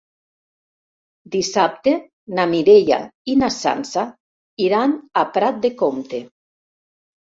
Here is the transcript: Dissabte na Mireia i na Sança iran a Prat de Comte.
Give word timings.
Dissabte 1.35 1.93
na 2.39 2.47
Mireia 2.55 3.01
i 3.35 3.37
na 3.45 3.53
Sança 3.61 4.09
iran 4.69 5.01
a 5.27 5.31
Prat 5.39 5.65
de 5.65 5.77
Comte. 5.87 6.27